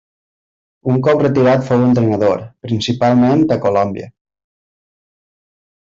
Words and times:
Un 0.93 0.97
cop 1.07 1.21
retirat 1.25 1.67
fou 1.67 1.85
entrenador, 1.89 2.43
principalment 2.69 3.47
a 3.57 3.61
Colòmbia. 3.67 4.13